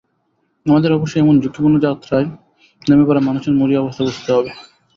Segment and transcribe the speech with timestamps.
[0.65, 2.27] আমাদের অবশ্যই এমন ঝুঁকিপূর্ণ অভিযাত্রায়
[2.81, 4.51] নেমে পড়া মানুষের মরিয়া অবস্থাকে বুঝতে হবে।